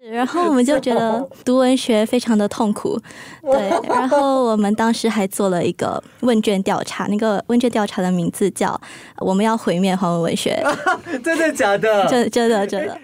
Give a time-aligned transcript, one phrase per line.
[0.00, 2.98] 然后我们就觉得 读文学非常的痛苦，
[3.42, 3.68] 对。
[3.88, 8.80] 然后我们当时还做了一个问卷调查，那个问卷调查的名字叫
[9.18, 10.62] “我们要毁灭华文文学
[11.22, 12.06] ”，真的假的？
[12.06, 12.96] 真真的真的。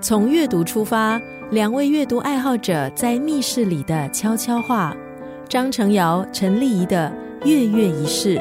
[0.00, 1.18] 从阅读出发，
[1.50, 4.94] 两位阅读爱好者在密室里的悄悄话。
[5.48, 7.10] 张成尧、陈丽仪的
[7.44, 8.40] 月月仪式。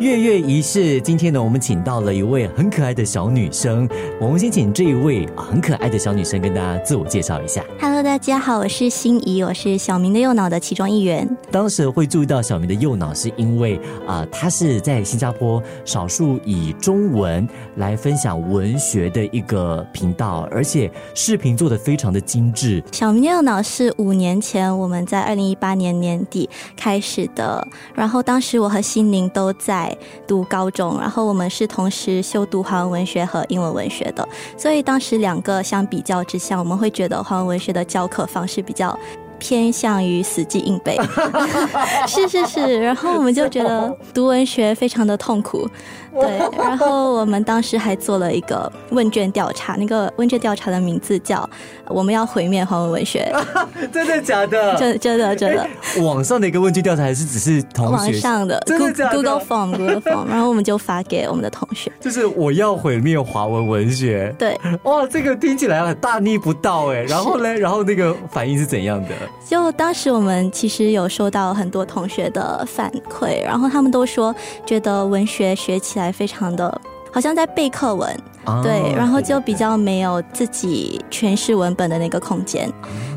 [0.00, 3.88] 月月仪式，今天呢，我们请到了一位很可爱的小女生。
[4.20, 7.64] 我们先请这一位很可爱的小女生跟大家自我介绍一下。
[7.80, 11.28] Hello，大家好，我是心怡，我是小明的右脑的其中一员。
[11.54, 22.82] 当时会注意到小明的右脑，是因为啊，他是在新加坡少数以中文来分享文学的一个频道，而且视频做的非常的精致。
[22.90, 27.64] 小明的右脑是五年前我们在二零一八年年底开始的，
[27.94, 29.96] 然后当时我和心灵都在。
[30.26, 34.26] 读高中，然后我们是同时修读华文文学和英文文学的，
[34.56, 38.98] 所以当时两个相比较之下，我们会觉得华文文学的教课方式比较。
[39.38, 40.98] 偏向于死记硬背，
[42.06, 45.68] 是是是，然后我们就觉得读文学非常的痛苦，
[46.12, 51.48] 对，然后我们当时还做了一个问卷调查，那个问卷调查的名字叫
[51.88, 53.32] “我们要毁灭华文文学”，
[53.92, 54.76] 真的假的？
[54.76, 55.66] 真真的真的。
[56.02, 57.92] 网上的一个问卷调查还是只是同学？
[57.92, 64.34] 网上的，真的假的？Google Form，Google Form，然后我们就发给我们的同学，就是我要毁灭华文文学。
[64.38, 67.02] 对，哇，这个听起来很大逆不道哎。
[67.02, 69.08] 然后呢，然后那个反应是怎样的？
[69.46, 76.80] 就当时我们其实有收到很多同学的反馈，然后他们都说觉得文学学起来非常的，
[77.14, 78.12] 好像在背课文，
[78.60, 82.68] 对，然后就比较没有自己诠释文本的那个空间。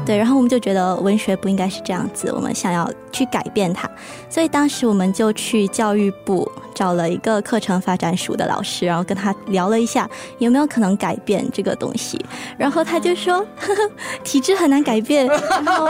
[0.06, 3.90] 对，然后我们就觉得文学不应该是这样子，我们想要去改变它，
[4.30, 12.24] 所以当时我们就去教育部找了一个课程发展署的老师，然后跟他聊了一下有没有可能改变这个东西，
[12.56, 13.92] 然后他就说呵呵
[14.24, 15.90] 体制很难改变，然后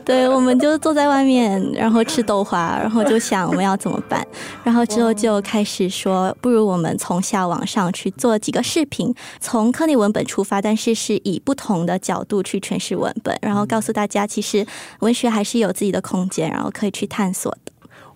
[0.04, 4.26] 对，我们就坐在外面，然后吃豆花，然后就想我们要怎么办，
[4.64, 13.36] 然后之后就开始说，不如我们从下往上去做几个视频，从课内文本出发，但是是以不同的角度去诠释文本。
[13.42, 14.66] 然后告诉大家，其实
[15.00, 17.69] 文学还是有自己的空间，然后可以去探索的。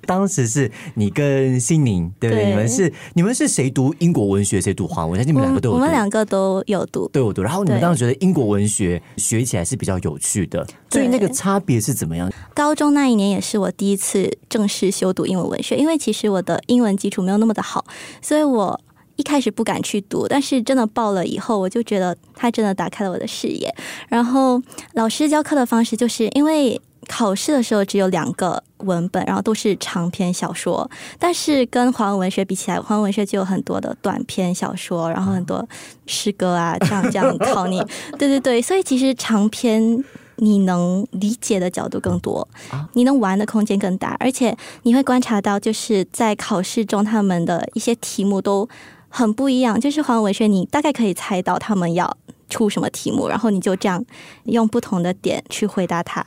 [0.06, 2.46] 当时是你跟心宁，对不对？
[2.46, 5.26] 你们是你们是谁读英国文学，谁读华文？
[5.26, 7.42] 你们两个都有，我们两个都有读，都有读。
[7.42, 12.30] 然后你们当时觉得英国文学学起来是比较有趣的，所以那个差别是怎么样？
[12.54, 17.84] 高中那一年也是我第一次正式修读英文文学，因为其实我的英文基础没有那么的好，
[18.20, 18.80] 所以我。
[19.16, 23.72] 一开始不敢去读，但是真的报了以后，我就觉得他真的打开了我的视野。
[24.08, 24.60] 然后
[24.94, 30.88] 老师教课的方式，就是因为考试的时候只有两个文本，然后都是长篇小说，
[31.18, 35.66] 但是跟华文文学比起来，华文文学就有很多的短篇小说，然后很多
[36.06, 37.82] 诗歌啊，这样这样考你。
[38.18, 40.04] 对对对，所以其实长篇
[40.36, 42.46] 你能理解的角度更多，
[42.94, 48.68] 你能玩的空间更大，而且你会观察到，就是在考试中他们的一些题目都。
[49.16, 52.16] 很不一样，就是华文文学，你大概可以猜到他们要
[52.48, 54.04] 出什么题目，然后你就这样
[54.44, 56.24] 用不同的点去回答它。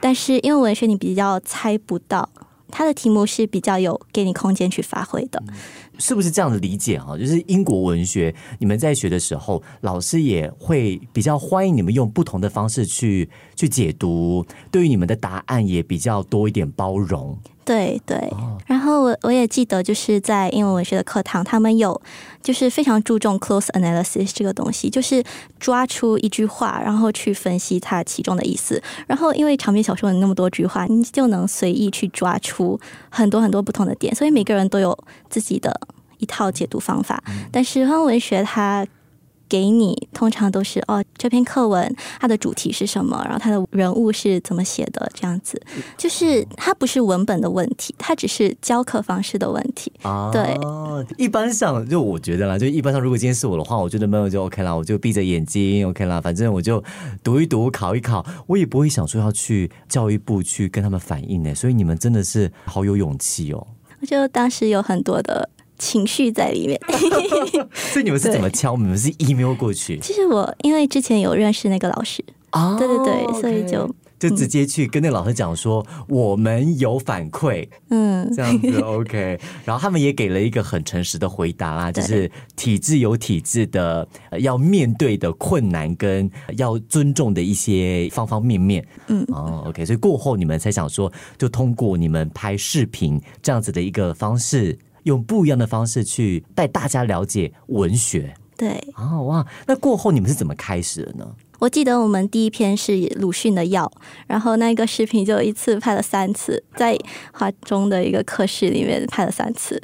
[0.00, 2.28] 但是英文文学你比较猜不到，
[2.70, 5.42] 它的题目是比较有给你空间去发挥的。
[5.98, 7.16] 是不是这样的理解啊？
[7.16, 17.38] 就是英国文学，你们在学的时候，老师也会比较欢迎你们用不同的方式去去解读，对于你们的答案也比较多一点包容。
[17.64, 18.30] 对对，
[18.66, 21.98] 然后我我也记得，就是在英文文学的课堂，他们有
[22.42, 25.24] 就是非常注重 close analysis 这个东西，就是
[25.58, 28.82] 抓出一句话，然后去分析它其中的意思。
[29.06, 34.96] 然后因为长篇小说有那么多句话，你就能随意去抓出很多很多不同的点，所以每个人都有
[35.30, 35.80] 自己的
[36.18, 37.22] 一套解读方法。
[37.50, 38.86] 但是英文学它。
[39.54, 45.62] 给你通常都是哦，这篇课文它的主题是什么，然后它的人物是怎么写的，这样子，
[45.96, 50.32] 就是它不是文本的问题，它只是教课方式的问题啊。
[50.32, 50.58] 对，
[51.16, 56.82] 一般上就我觉得啦，就一般上如果今天是我的话，我觉得没有就 OK 啦，我就闭着眼睛 OK 啦，反正我就
[57.22, 61.54] 读一读，考一考，我也不会想说要去教育部去跟他们反映呢。
[61.54, 63.64] 所以你们真的是好有勇气哦。
[64.00, 65.48] 我就当时有很多的。
[65.84, 66.80] 情绪在里面，
[67.92, 68.74] 所以你们是怎么敲？
[68.78, 69.98] 你们是 email 过去？
[69.98, 79.38] 其实我因为之前有认识那个老师啊，对对对，所以就就直接去跟那个老师讲说，我们有反馈，嗯，这样子 OK。
[79.66, 84.08] 然后他们也给了一个很诚实的回答啊，就是体制有体制的
[84.40, 89.84] 要面对的困难跟要尊重的一些方方面面，嗯，哦 OK。
[89.84, 94.78] 所以过后你们才想说，就通过你们拍视频这样子的一个方式。
[95.04, 98.34] 用不一样的方式去带大家了解文学。
[98.56, 101.34] 对对，哦哇，那过后你们是怎么开始的呢？
[101.58, 103.90] 我记得我们第一篇是鲁迅的《药》，
[104.26, 106.96] 然后那个视频就一次拍了三次，在
[107.32, 109.82] 华中的一个课室里面拍了三次。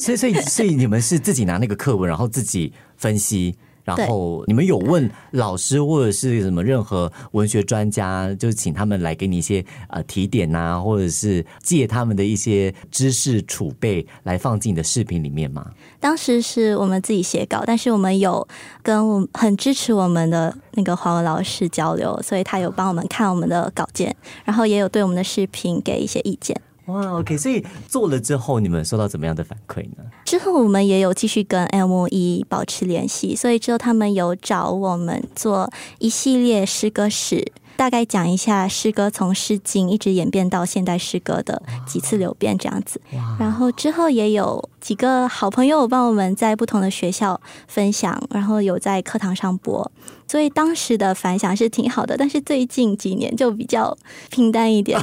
[0.00, 3.56] 所以，所以，所以你们是自己拿那个课文，然后自己分析。
[3.84, 15.66] 然后你们有问老师或者是什么任何文学专家，就请他们来给你一些呃提点呐，或者是借他们的一些知识储备来放进你的视频里面吗？
[15.98, 18.46] 当时是我们自己写稿，但是我们有
[18.82, 24.14] 跟我很支持我们的那个华文老师交流，所以他有帮我们看我们的稿件，
[24.44, 26.60] 然后也有对我们的视频给一些意见。
[26.86, 30.04] 哇，OK，所以做了之后，你们收到怎么样的反馈呢？
[30.24, 37.52] 之后我们也有继续跟 M 一保持联系，所以之后他们有找我们做一系列诗歌史。
[37.74, 43.00] 大概讲一下诗歌从诗经一直演变到现代诗歌的几次流变这样子，
[43.40, 49.90] 然后之后也有几个好朋友帮我们在不同的学校分享，然后有在课堂上播，
[50.32, 52.16] 所以当时的反响是挺好的。
[52.16, 53.94] 但是最近几年就比较
[54.30, 54.98] 平淡一点，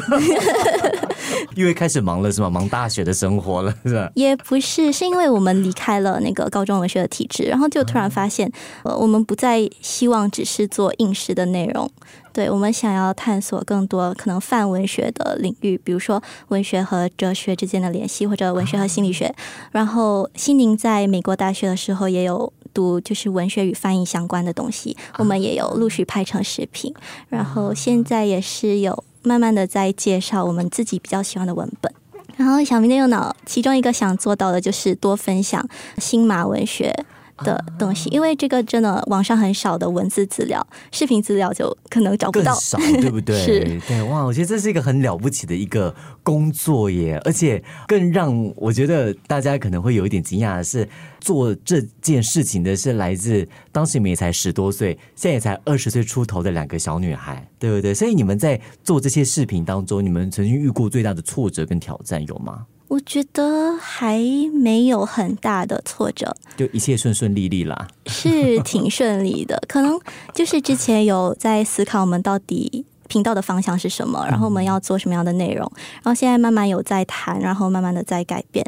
[1.53, 2.49] 因为开始忙了是吗？
[2.49, 4.11] 忙大学的生活了是吧？
[4.15, 8.51] 也不是，是因为我们离开了那个高中文学的体制，然后就突然发现，
[8.83, 11.87] 呃，我们不再希望只是做应试的内容。
[12.31, 19.35] 对我们想要探索更多可能泛文学的领域，比如说文学和哲学之间的联系，或者文学和心理学。
[19.71, 26.93] 然后，心灵在美国大学的时候也有读，就是文学与翻译相关的东西，我们也有陆续拍成视频。
[27.29, 31.93] 然后现在也是有慢慢的在介绍我们自己比较喜欢的文本。
[32.37, 35.67] 然后，小明的右脑其中一个想做到的就是多分享
[35.97, 37.05] 新马文学。
[37.43, 43.35] 的东西，因为这个真的网上很少的文字资料，视频资料就可能找不到，少对不对？
[43.43, 45.93] 是，对哇，我觉得这是一个很了不起的一个
[46.23, 50.87] 工作耶，而且更让我觉得大家可能会有一点惊讶的是，
[51.19, 57.93] 做这件事情的是来自当时你们也才十多岁，现在也才二十岁出头的两个小女孩，对不对？
[57.93, 62.65] 所以你们在做这些视频当中，你们曾经遇过最大的挫折跟挑战有吗？
[62.89, 64.19] 我觉得还
[64.53, 69.61] 没有很大的挫折，就一切顺顺利利啦，是挺顺利的。
[69.67, 69.97] 可能
[70.33, 72.85] 就是之前有在思考我们到底。
[73.09, 74.25] 频道的方向是什么？
[74.29, 75.69] 然后我们要做什么样的内容？
[75.95, 78.65] 然后现在慢慢有在谈，然后慢慢的在改变。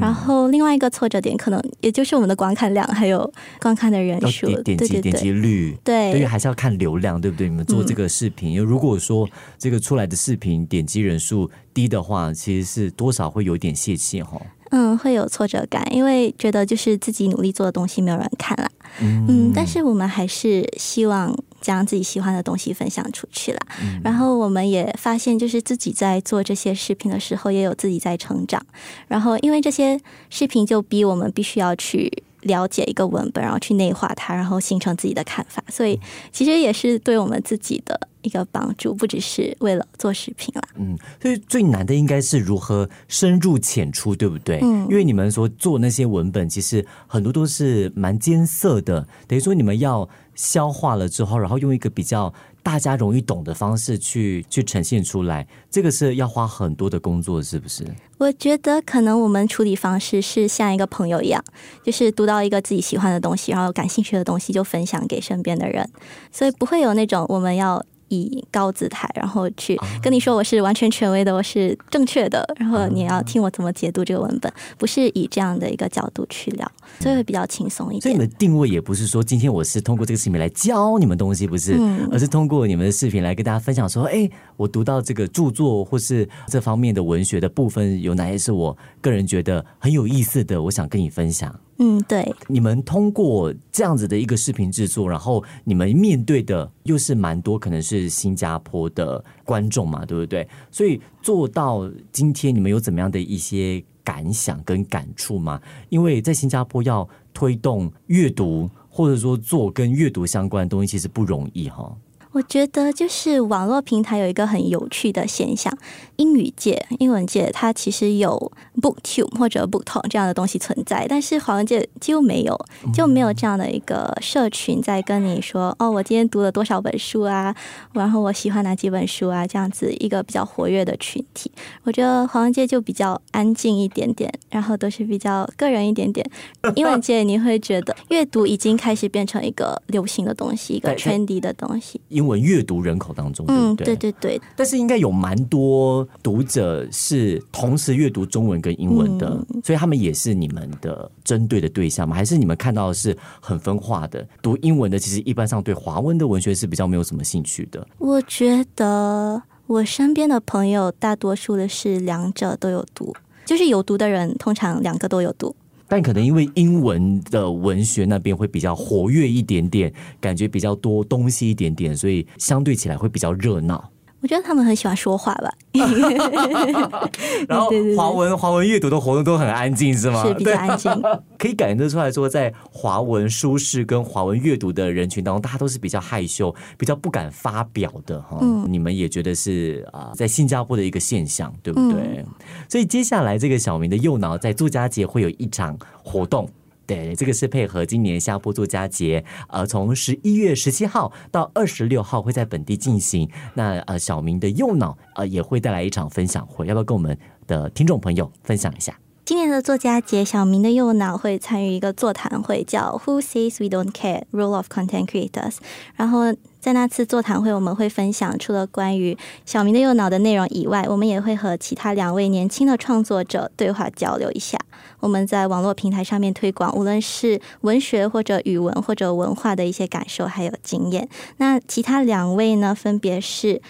[0.00, 3.32] 然后另外一个挫折点，可能也就是我们的观看量，还有
[3.62, 5.78] 观看的人数、点击点击率。
[5.82, 7.48] 对，因为还是要看流量，对不对？
[7.48, 9.26] 你们做这个视频，因为如果说
[9.58, 14.38] 这个出来的视频点击人数低的话，其实是多少会有点泄气哈。
[14.70, 18.68] 嗯，会有挫折感，因为觉得就是自己努力做的东西没有人看了。
[19.00, 21.32] 嗯，但是我们还是希望。
[21.64, 23.58] 将自己喜欢的东西分享出去了，
[24.02, 28.62] 然后我们也发现，就是自己在做这些视频的时候，也有自己在成长。
[29.08, 35.64] 然后，因为这些视频就逼我们必须要去了解一个文本，然后去内化它，然后形成自己的看法。
[35.70, 35.98] 所以，
[36.30, 40.62] 其实也是对我们自己的一个帮助，不只是为了做视频了。
[40.76, 44.60] 嗯，所以最难的应该是如何深入浅出，对不对？
[44.60, 50.06] 嗯，因为你们说做那些文本，其实很多都是蛮艰涩的，等于说你们要。
[50.34, 52.32] 消化了之后，然后用一个比较
[52.62, 57.84] 大家容易懂的方式去去呈现出来，这个是要花很多的工作，是不是？
[58.18, 61.42] 我觉得可能我们处理方式是像一个朋友一样，
[61.82, 65.88] 就是读到一个自己喜欢的东西，然后感兴趣的东西就分享给身边的人，
[66.30, 67.84] 所以不会有那种我们要。
[68.14, 78.02] 以高姿态，然后去跟你说我是完全权威的，我是正确的，然后你要听我怎么解读这个文本，不是以这样的一个角度去聊，所以会比较轻松一点。
[78.02, 81.78] 所以你们定位也不是说今天我是通过这个视频来教你们东西，不是，
[82.12, 91.54] 而是通过你们的视频来跟大家分享说，哎，我读到这个著作或是这方面的文学的部分有哪些是我个人觉得很有意思的，我想跟你分享。
[91.78, 100.46] 嗯，对，你们通过这样子的一个视频制作，然后你们面对的又是蛮多，可能是新加坡的观众嘛，对不对？
[100.70, 105.60] 所以做到今天，你们有怎么样的一些感想跟感触吗？
[105.88, 111.92] 因为在新加坡要推动阅读，或者说做跟阅读相关的东西，其实不容易哈。
[112.34, 115.72] 我觉得就是网络平台有一个很有趣的现象，
[116.16, 118.50] 英语界、英文界它其实有
[118.82, 122.58] BookTube 或者 BookTok 这样的东西存在，但是华文界几乎没有，
[122.92, 127.54] 就没有这样的一个社群在跟你说哦，我今天读了多少本书啊，
[127.92, 131.52] 然后我喜欢哪几本书啊，这样子一个比较活跃的群体。
[131.84, 136.28] 我觉得华文界就比较安静一点点，然后都是比较个人一点点。
[136.74, 142.00] 英文界你会觉得 阅读已经开始变成一个流行的东西，一个 trendy 的东西。
[142.24, 143.84] 英文阅读人口当中，对不对？
[143.84, 144.40] 对对对。
[144.56, 152.16] 但是应该有蛮多读者是同时阅读中文跟英文的，所以他们也是你们的针对的对象吗？
[152.16, 154.26] 还是你们看到的是很分化的？
[154.40, 157.86] 读英文的其实一般上对华文的文学是比较没有什么兴趣的。
[157.98, 163.14] 我觉得我身边的朋友大多数的是两者都有读，
[163.44, 165.54] 就是有读的人通常两个都有读。
[165.94, 173.92] 但可能因为英文的文学那边会比较活跃一点点，感觉比较多东西一点点，所以相对起来会比较热闹。
[174.24, 175.52] 我觉得他们很喜欢说话吧，
[177.46, 180.24] 然后华文华文阅读的活动都很安静，是吗？
[180.26, 180.90] 是比较安静，
[181.38, 188.38] 可以感觉得出来说，在华文书适跟华文阅读的人群当中，大家都是比较害羞、比较不敢发表的哈。
[188.40, 192.24] 嗯，你们也觉得是啊，在新加坡的一个现象，对不对？
[192.66, 196.48] 所以接下来这个小明的右脑在作家节会有一场活动。
[196.86, 203.28] 对，这个是配合今年夏布作家节，呃，从十一月十七号到二十六号会在本地进行。
[203.54, 208.94] 那呃，小明的右脑呃也会带来一场分享会，要不要跟我们的听众朋友分享一下？
[209.24, 215.56] 今年的作家节，小明的右脑会参与一个座谈会，叫 Who Says We Don't Care: Role of Content Creators。
[215.96, 219.16] 然后在那次座谈会，我们会分享除了关于
[219.46, 224.58] 小明的右脑的内容以外，我们也会和其他两位年轻的创作者对话交流一下。
[225.00, 231.08] 我们在网络平台上面推广，无论是文学或者语文或者文化的一些感受还有经验。
[231.38, 233.62] 那其他两位呢，分别是。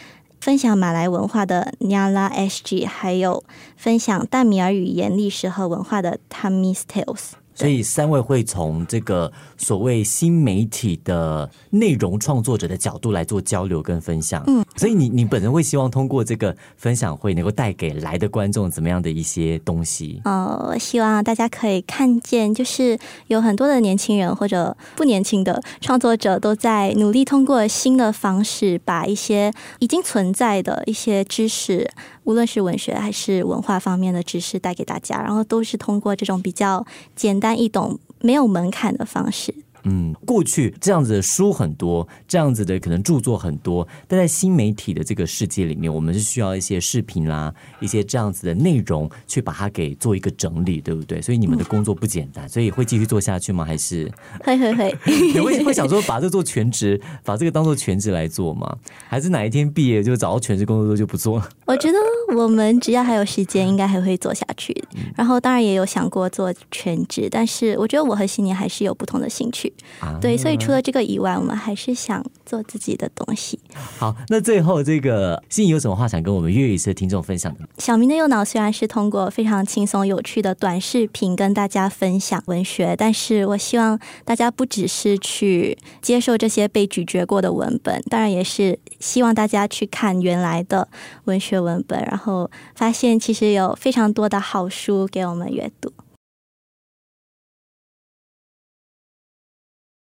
[0.45, 3.43] 分享马来文化的 Nyala SG，还有
[3.79, 7.31] 分享淡米尔语言历史和文化的 Tamis Tales。
[7.55, 14.43] 所以三位会从这个所谓新媒体的内容创作者的角度来做交流跟分享。
[14.47, 20.21] 嗯，所以你你本人会希望通过这个分享会能够带给来的观众怎么样的一些东西？
[20.25, 31.91] 呃，我希望大家可以看见，就是有很多的年轻人或者不年轻的创作者都在努力通过新的方式，把一些已经存在的一些知识。
[32.25, 39.55] 无论是文学还是文化方面的知识带给大家，然后都是通过这种比较简单易懂、没有门槛的方式。
[39.87, 51.21] 嗯，过去这样子的书很多，这样子的可能著作很多，但在新媒体的这个世界里面，我们是需要一些视频啦，一些这样子的内容去把它给做一个整理，对不对？
[51.21, 53.63] 所以你们的工作不简单，所以会继续做下去吗？
[53.63, 54.11] 还是
[54.43, 54.97] 会 会会？
[55.35, 58.75] 你会会想说把这做全职，把这个当做全职来做吗？
[59.07, 61.47] 还是哪一天毕业就找到全职工作就不做了？
[61.67, 61.99] 我觉得
[62.35, 64.75] 我们只要还有时间，应该还会做下去。
[65.17, 69.73] 然后当然也有想过做全职，但是我觉得我和新年还是有不同的兴趣。
[70.21, 73.59] 对，所以除了这个以外，我们还是想做自己的东西。
[73.99, 77.61] 好，那最后这个心仪有什么话想跟我们粤语的听众分享的？
[77.79, 90.89] 小明的右脑虽然是通过非常轻松有趣的短视频跟大家分享文学，但是我希望大家不只是去接受这些被咀嚼过的文本，当然也是希望大家去看原来的
[91.25, 95.93] 文学文本，然后发现其实有非常多的好书给我们阅读。